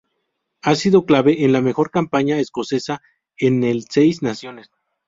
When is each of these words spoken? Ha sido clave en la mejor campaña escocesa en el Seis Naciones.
Ha 0.63 0.73
sido 0.73 1.05
clave 1.05 1.45
en 1.45 1.51
la 1.51 1.61
mejor 1.61 1.91
campaña 1.91 2.39
escocesa 2.39 3.03
en 3.37 3.63
el 3.63 3.85
Seis 3.87 4.23
Naciones. 4.23 4.71